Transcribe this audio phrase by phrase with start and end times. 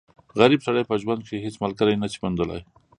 [0.39, 2.61] غریب سړی په ژوند کښي هيڅ ملګری نه سي موندلای.